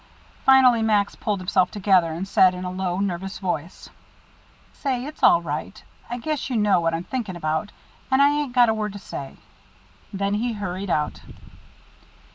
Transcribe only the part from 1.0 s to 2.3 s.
pulled himself together, and